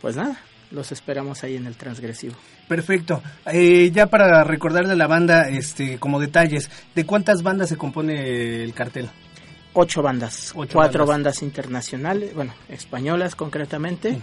[0.00, 0.40] pues nada,
[0.74, 2.34] los esperamos ahí en el transgresivo.
[2.68, 3.22] Perfecto.
[3.46, 8.62] Eh, ya para recordarle a la banda, este, como detalles, ¿de cuántas bandas se compone
[8.62, 9.08] el cartel?
[9.72, 11.42] Ocho bandas, cuatro bandas.
[11.42, 14.18] internacionales, bueno, españolas concretamente,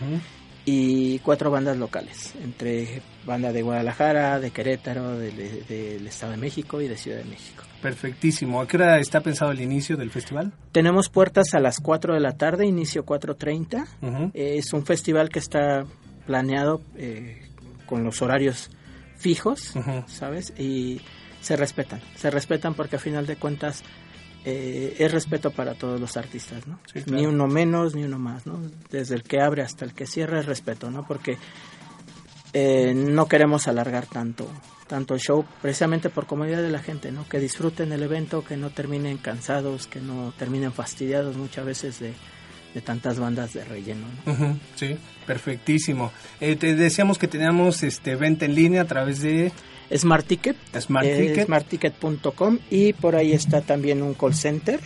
[0.63, 6.87] y cuatro bandas locales, entre banda de Guadalajara, de Querétaro, del Estado de México y
[6.87, 7.63] de Ciudad de México.
[7.81, 8.61] Perfectísimo.
[8.61, 10.53] ¿A qué hora está pensado el inicio del festival?
[10.71, 14.31] Tenemos puertas a las 4 de la tarde, inicio 4.30.
[14.33, 15.83] es un festival que está
[16.25, 17.49] planeado eh,
[17.85, 18.69] con los horarios
[19.17, 19.73] fijos,
[20.07, 20.53] ¿sabes?
[20.57, 21.01] Y
[21.41, 23.83] se respetan, se respetan porque a final de cuentas
[24.45, 26.79] eh, es respeto para todos los artistas, ¿no?
[27.07, 28.59] Ni uno menos, ni uno más, ¿no?
[28.89, 31.05] Desde el que abre hasta el que cierra es respeto, ¿no?
[31.05, 31.37] Porque
[32.53, 34.49] eh, no queremos alargar tanto
[34.91, 37.25] tanto el show precisamente por comodidad de la gente, ¿no?
[37.25, 42.13] Que disfruten el evento, que no terminen cansados, que no terminen fastidiados muchas veces de,
[42.73, 44.07] de tantas bandas de relleno.
[44.75, 46.11] sí, perfectísimo.
[46.39, 49.51] Eh, te decíamos que teníamos este venta en línea a través de
[49.95, 51.45] Smart Ticket, Smart Ticket.
[51.45, 54.79] smartticket.com y por ahí está también un call center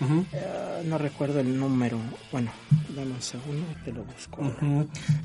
[0.00, 1.98] Eh, no recuerdo el número.
[2.30, 2.50] Bueno,
[2.94, 4.52] dame un segundo, te lo busco.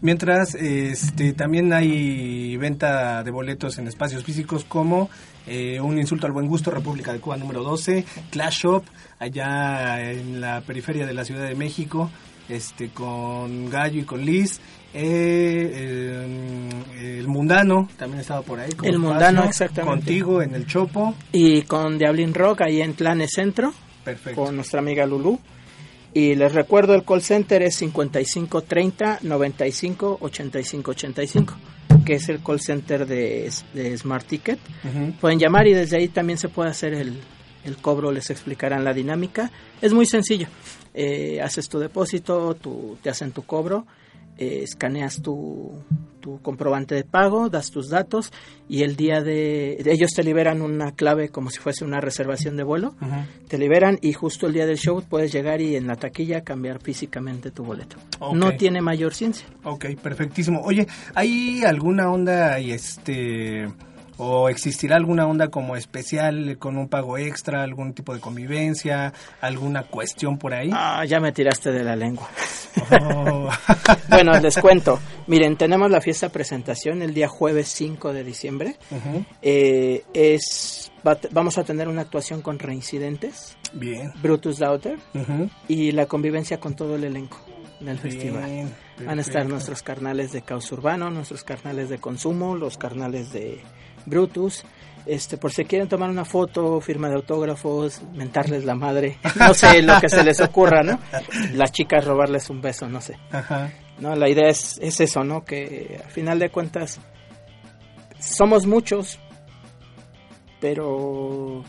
[0.02, 5.10] Mientras, este, también hay venta de boletos en espacios físicos como
[5.48, 8.84] eh, Un Insulto al Buen Gusto, República de Cuba número 12, Clash Shop,
[9.20, 12.10] allá en la periferia de la Ciudad de México,
[12.48, 14.60] este, con Gallo y con Liz.
[14.94, 18.72] Eh, eh, el Mundano también estaba por ahí.
[18.74, 20.06] como El Mundano, exactamente.
[20.06, 21.16] Contigo en el Chopo.
[21.32, 24.44] Y con Diablin Rock ahí en Planes Centro, Perfecto.
[24.44, 25.40] con nuestra amiga Lulu.
[26.14, 31.54] Y les recuerdo, el call center es 55 30 95 85 85,
[32.06, 34.60] que es el call center de, de Smart Ticket.
[35.22, 37.18] Pueden llamar y desde ahí también se puede hacer el,
[37.64, 39.52] el cobro, les explicarán la dinámica.
[39.82, 40.48] Es muy sencillo.
[40.94, 43.86] Eh, haces tu depósito, tu, te hacen tu cobro,
[44.38, 45.72] eh, escaneas tu,
[46.22, 48.32] tu comprobante de pago, das tus datos
[48.70, 52.64] y el día de, ellos te liberan una clave como si fuese una reservación de
[52.64, 52.96] vuelo.
[53.50, 56.80] Te liberan y justo el día del show puedes llegar y en la taquilla cambiar
[56.82, 57.98] físicamente tu boleto.
[58.34, 59.48] No tiene mayor ciencia.
[59.64, 60.62] Ok, perfectísimo.
[60.62, 63.68] Oye, ¿hay alguna onda y este
[64.24, 69.82] o existirá alguna onda como especial con un pago extra, algún tipo de convivencia, alguna
[69.84, 70.70] cuestión por ahí?
[70.72, 72.30] Ah, ya me tiraste de la lengua.
[72.92, 73.50] Oh.
[74.10, 75.00] bueno, les cuento.
[75.26, 78.76] Miren, tenemos la fiesta presentación el día jueves 5 de diciembre.
[79.42, 84.12] Eh, es va- vamos a tener una actuación con reincidentes, Bien.
[84.22, 87.40] Brutus Ujú, y la convivencia con todo el elenco
[87.80, 88.46] del festival.
[88.46, 93.32] bien, Van a estar nuestros carnales de Caos Urbano, nuestros carnales de Consumo, los carnales
[93.34, 93.64] de
[94.06, 94.64] Brutus.
[95.06, 99.82] Este, por si quieren tomar una foto, firma de autógrafos, mentarles la madre, no sé
[99.82, 101.00] lo que se les ocurra, ¿no?
[101.56, 103.18] Las chicas robarles un beso, no sé.
[103.32, 103.72] Ajá.
[104.00, 105.44] No, la idea es, es eso, ¿no?
[105.44, 107.00] Que al final de cuentas
[108.20, 109.20] somos muchos,
[110.60, 111.64] pero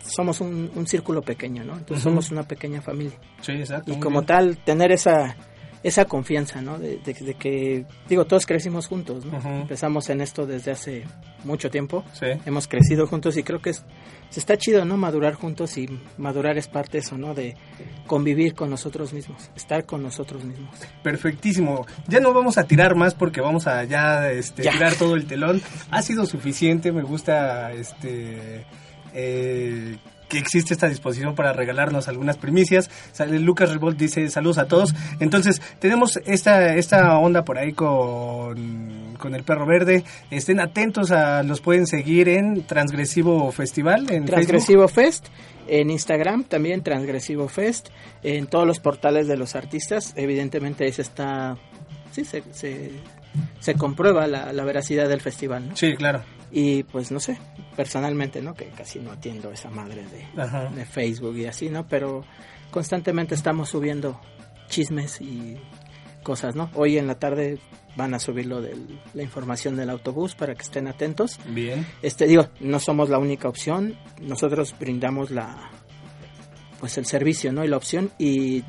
[0.00, 1.76] somos un, un círculo pequeño, ¿no?
[1.76, 3.18] Entonces somos una pequeña familia.
[3.40, 3.92] Sí, exacto.
[3.92, 4.26] Y como bien.
[4.26, 5.36] tal, tener esa
[5.86, 6.78] esa confianza, ¿no?
[6.78, 9.36] De, de- de que, digo, todos crecimos juntos, ¿no?
[9.62, 11.04] Empezamos en esto desde hace
[11.44, 12.04] mucho tiempo.
[12.12, 12.26] Sí.
[12.44, 13.84] Hemos crecido juntos y creo que es,
[14.36, 14.96] está chido, ¿no?
[14.96, 17.34] Madurar juntos y madurar es parte de eso, ¿no?
[17.34, 17.56] De
[18.06, 20.76] convivir con nosotros mismos, estar con nosotros mismos.
[21.02, 21.86] Perfectísimo.
[22.08, 24.72] Ya no vamos a tirar más porque vamos a ya, este, Ya.
[24.72, 25.62] tirar todo el telón.
[25.90, 26.90] Ha sido suficiente.
[26.92, 28.66] Me gusta este
[29.14, 29.96] eh,
[30.28, 32.90] que existe esta disposición para regalarnos algunas primicias.
[33.40, 34.94] Lucas Revolt dice saludos a todos.
[35.20, 40.04] Entonces tenemos esta esta onda por ahí con con el perro verde.
[40.30, 44.24] Estén atentos a los pueden seguir en Transgresivo Festival en.
[44.24, 45.26] Transgresivo Fest,
[45.66, 47.88] en Instagram también Transgresivo Fest,
[48.22, 51.56] en todos los portales de los artistas, evidentemente ahí se está,
[52.16, 52.90] sí, se, se,
[53.60, 55.76] se comprueba la, la veracidad del festival, ¿no?
[55.76, 56.22] Sí, claro.
[56.50, 57.38] Y pues no sé,
[57.76, 58.54] personalmente, ¿no?
[58.54, 61.86] Que casi no atiendo esa madre de, de Facebook y así, ¿no?
[61.86, 62.24] Pero
[62.70, 64.20] constantemente estamos subiendo
[64.68, 65.58] chismes y
[66.22, 66.70] cosas, ¿no?
[66.74, 67.58] Hoy en la tarde
[67.96, 68.76] van a subir lo de
[69.14, 71.38] la información del autobús para que estén atentos.
[71.48, 71.86] Bien.
[72.02, 75.70] Este, digo, no somos la única opción, nosotros brindamos la,
[76.80, 77.64] pues el servicio, ¿no?
[77.64, 78.64] Y la opción y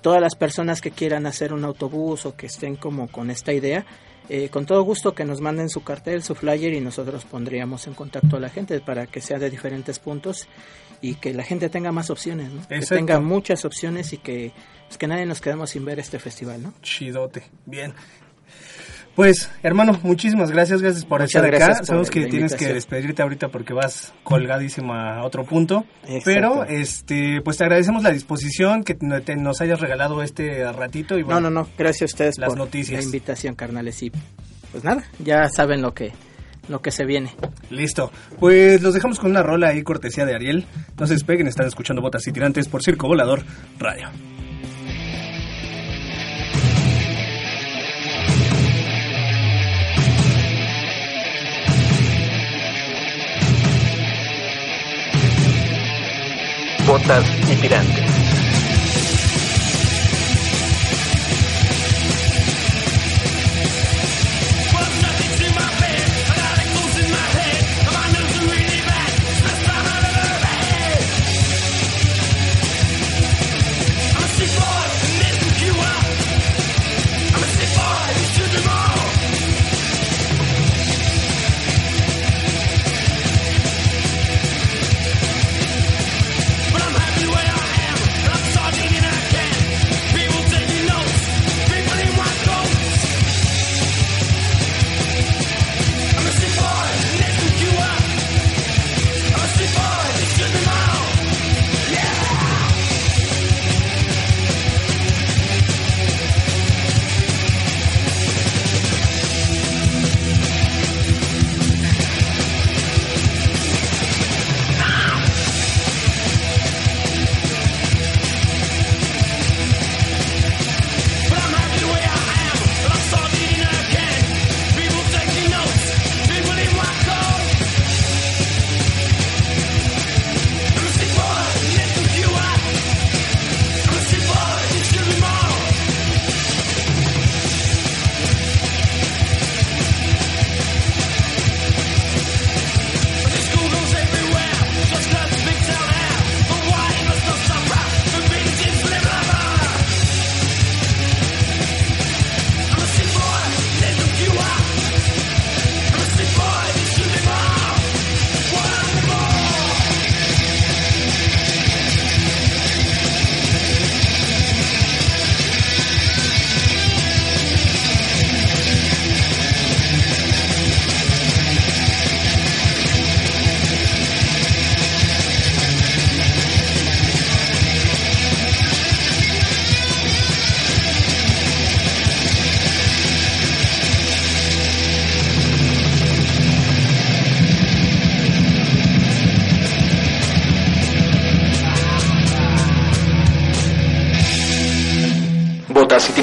[0.00, 3.84] todas las personas que quieran hacer un autobús o que estén como con esta idea,
[4.28, 7.94] eh, con todo gusto que nos manden su cartel, su flyer y nosotros pondríamos en
[7.94, 10.48] contacto a la gente para que sea de diferentes puntos
[11.00, 12.66] y que la gente tenga más opciones, ¿no?
[12.68, 14.52] Que tenga muchas opciones y que,
[14.86, 16.74] pues, que nadie nos quedemos sin ver este festival, ¿no?
[16.82, 17.44] Chidote.
[17.64, 17.94] Bien.
[19.18, 21.74] Pues, hermano, muchísimas gracias, gracias por Muchas estar acá.
[21.78, 25.84] por Sabemos que tienes que despedirte ahorita porque vas colgadísimo a otro punto.
[26.02, 26.22] Exacto.
[26.24, 31.24] Pero, este, pues te agradecemos la disposición que te- nos hayas regalado este ratito y
[31.24, 31.68] bueno, No, no, no.
[31.76, 33.00] Gracias a ustedes Las por noticias.
[33.00, 34.00] la invitación, carnales.
[34.04, 34.12] Y
[34.70, 36.12] pues nada, ya saben lo que
[36.68, 37.32] lo que se viene.
[37.70, 38.12] listo.
[38.38, 40.64] Pues los dejamos con una rola ahí cortesía de Ariel.
[40.96, 43.42] No se despeguen, están escuchando Botas y Tirantes por Circo Volador
[43.80, 44.10] Radio.
[56.88, 58.17] Botas y tirantes.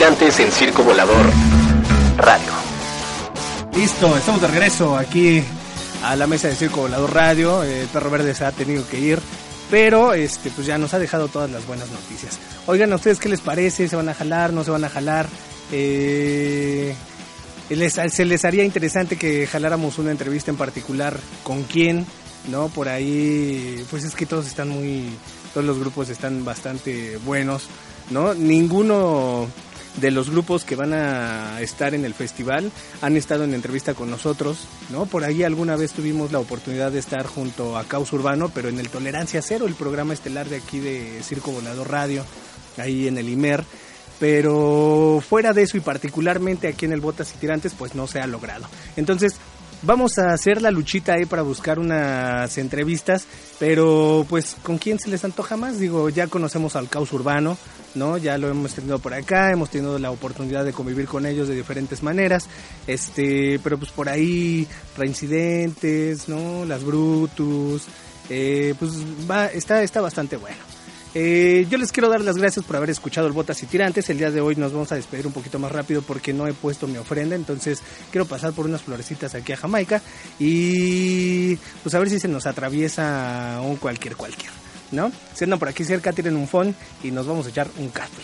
[0.05, 1.25] Tirantes en Circo Volador
[2.17, 2.51] Radio.
[3.75, 5.41] Listo, estamos de regreso aquí
[6.03, 7.63] a la mesa de Circo Volador Radio.
[7.63, 9.17] El perro verde se ha tenido que ir,
[9.71, 12.37] pero este pues ya nos ha dejado todas las buenas noticias.
[12.67, 13.87] Oigan, ¿a ustedes qué les parece?
[13.87, 14.53] ¿Se van a jalar?
[14.53, 15.25] ¿No se van a jalar?
[15.71, 16.93] Eh,
[17.67, 21.19] ¿Se les haría interesante que jaláramos una entrevista en particular?
[21.41, 22.05] ¿Con quién?
[22.51, 22.67] ¿No?
[22.67, 25.09] Por ahí, pues es que todos están muy,
[25.51, 27.63] todos los grupos están bastante buenos,
[28.11, 28.35] ¿no?
[28.35, 29.49] Ninguno
[29.97, 32.71] de los grupos que van a estar en el festival
[33.01, 35.05] han estado en entrevista con nosotros, ¿no?
[35.05, 38.79] Por ahí alguna vez tuvimos la oportunidad de estar junto a Caos Urbano, pero en
[38.79, 42.25] el Tolerancia Cero, el programa estelar de aquí de Circo Volador Radio,
[42.77, 43.63] ahí en el IMER.
[44.19, 48.19] Pero fuera de eso y particularmente aquí en el Botas y Tirantes, pues no se
[48.19, 48.65] ha logrado.
[48.95, 49.35] Entonces,
[49.81, 53.25] vamos a hacer la luchita ahí para buscar unas entrevistas,
[53.59, 57.57] pero pues con quién se les antoja más, digo, ya conocemos al caos urbano,
[57.95, 58.17] ¿no?
[58.17, 61.55] Ya lo hemos tenido por acá, hemos tenido la oportunidad de convivir con ellos de
[61.55, 62.47] diferentes maneras,
[62.87, 64.67] este, pero pues por ahí
[64.97, 66.65] reincidentes, ¿no?
[66.65, 67.83] Las Brutus,
[68.29, 68.91] eh, pues
[69.29, 70.75] va, está, está bastante bueno.
[71.17, 74.09] Eh, yo les quiero dar las gracias por haber escuchado el Botas y Tirantes.
[74.09, 76.53] El día de hoy nos vamos a despedir un poquito más rápido porque no he
[76.53, 77.37] puesto mi ofrenda.
[77.37, 77.81] Entonces
[78.11, 80.01] quiero pasar por unas florecitas aquí a Jamaica
[80.39, 84.51] y pues a ver si se nos atraviesa un cualquier cualquier,
[84.95, 85.11] ¿no?
[85.33, 86.73] Si andan por aquí cerca, tienen un phone
[87.03, 88.23] y nos vamos a echar un café.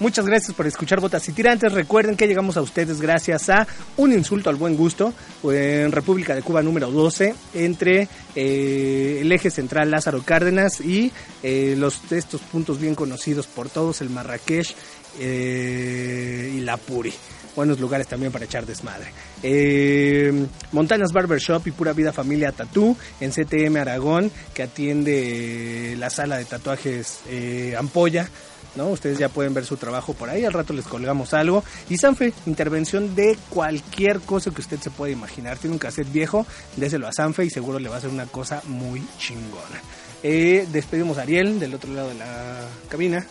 [0.00, 1.72] Muchas gracias por escuchar Botas y Tirantes.
[1.72, 3.66] Recuerden que llegamos a ustedes gracias a
[3.96, 5.14] un insulto al buen gusto
[5.44, 11.12] en República de Cuba número 12 entre eh, el eje central Lázaro Cárdenas y
[11.44, 14.74] eh, los estos puntos bien conocidos por todos, el Marrakech
[15.20, 17.12] eh, y la Puri.
[17.56, 19.06] Buenos lugares también para echar desmadre.
[19.42, 26.36] Eh, Montanas Barbershop y Pura Vida Familia Tatú en CTM Aragón, que atiende la sala
[26.38, 28.28] de tatuajes eh, Ampolla.
[28.76, 28.88] ¿no?
[28.88, 31.62] Ustedes ya pueden ver su trabajo por ahí, al rato les colgamos algo.
[31.88, 35.58] Y Sanfe, intervención de cualquier cosa que usted se pueda imaginar.
[35.58, 36.46] Tiene un cassette viejo,
[36.76, 39.80] déselo a Sanfe y seguro le va a hacer una cosa muy chingona.
[40.22, 43.24] Eh, despedimos a Ariel del otro lado de la cabina.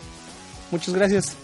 [0.71, 1.35] Muchas gracias.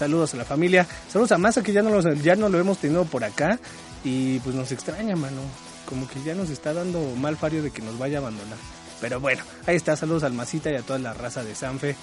[0.00, 0.86] Saludos a la familia.
[1.12, 3.58] Saludos a Masa que ya no, los- ya no lo hemos tenido por acá.
[4.02, 5.42] Y pues nos extraña, mano.
[5.84, 8.56] Como que ya nos está dando mal fario de que nos vaya a abandonar.
[9.02, 9.96] Pero bueno, ahí está.
[9.96, 11.96] Saludos al Masita y a toda la raza de Sanfe.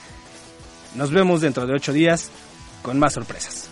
[0.94, 2.30] Nos vemos dentro de ocho días
[2.84, 3.70] con más sorpresas.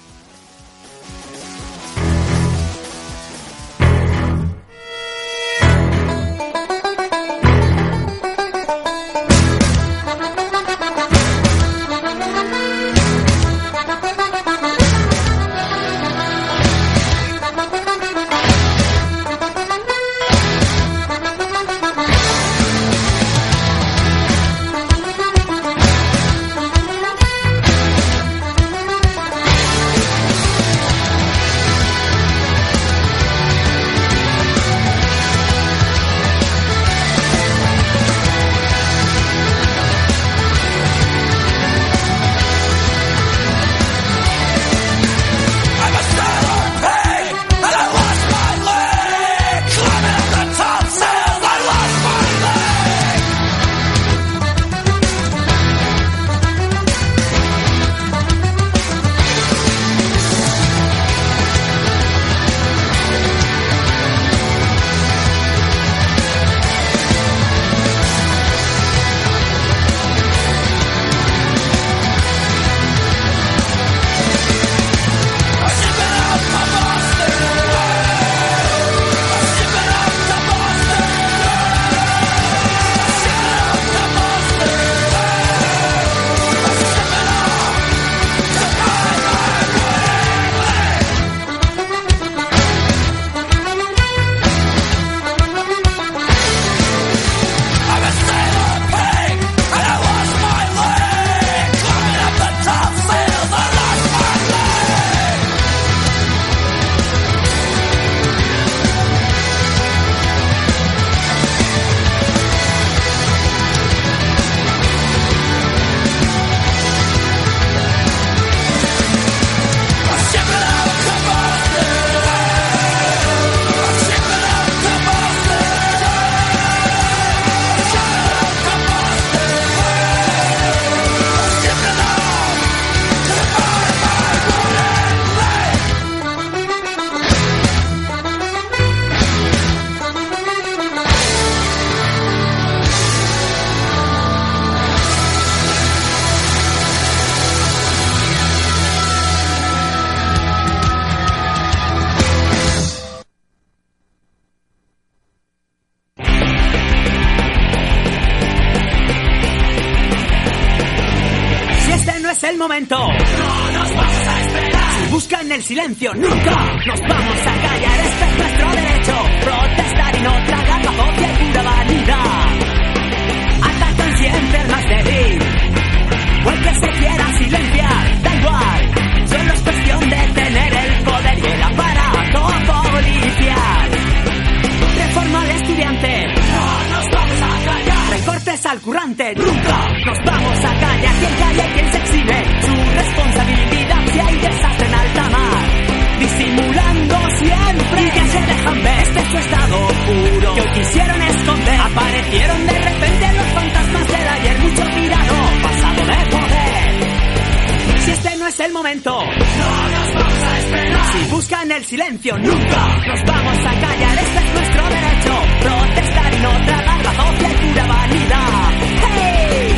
[208.85, 211.11] No nos vamos a esperar.
[211.11, 214.17] Si buscan el silencio, nunca nos vamos a callar.
[214.19, 215.33] Este es nuestro derecho.
[215.61, 218.71] Protestar y no tragar copia y pura vanidad.
[219.15, 219.75] ¡Hey!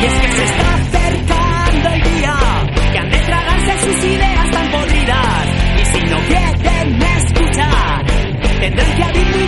[0.00, 2.36] Y es que se está acercando el día
[2.92, 4.35] que han de tragarse sus ideas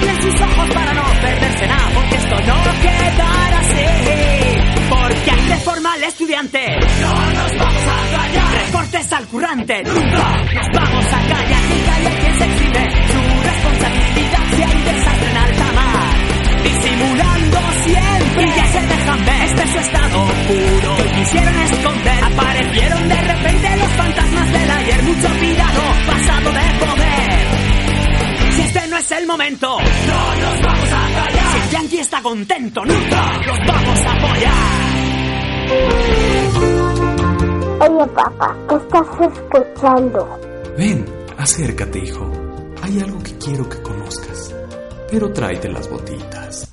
[0.07, 3.87] sus ojos para no perderse nada, porque esto no quedará así.
[4.89, 6.79] Porque hay reforma al estudiante.
[7.01, 8.67] No nos vamos a callar.
[8.67, 9.83] Recortes al currante.
[9.85, 11.63] Nunca nos vamos a callar.
[11.69, 12.85] Quien calla, quien se exhibe.
[13.13, 16.17] Su responsabilidad si hay desastre en alta mar.
[16.65, 18.43] Disimulando siempre.
[18.43, 19.43] Y ya se dejan ver.
[19.43, 20.97] Este es su estado puro.
[20.97, 22.25] Hoy quisieron esconder.
[22.25, 25.03] Aparecieron de repente los fantasmas del ayer.
[25.03, 25.83] Mucho tirano.
[26.07, 27.28] Pasado de poder.
[28.99, 31.53] Es el momento, no nos vamos a callar.
[31.53, 34.89] Si el yankee está contento, nunca los vamos a apoyar.
[37.81, 40.41] Oye, papá, ¿qué estás escuchando?
[40.77, 42.29] Ven, acércate, hijo.
[42.83, 44.53] Hay algo que quiero que conozcas.
[45.09, 46.69] Pero tráete las botitas.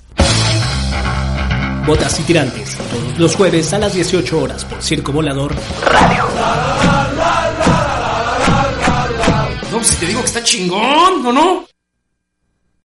[1.86, 5.54] Botas y tirantes, todos los jueves a las 18 horas por Circo Volador.
[9.72, 11.75] No, si te digo que está chingón, ¿o no?